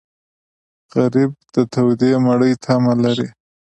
غریب 0.93 1.31
د 1.53 1.55
تودې 1.73 2.11
مړۍ 2.25 2.53
تمه 2.63 2.93
لري 3.03 3.27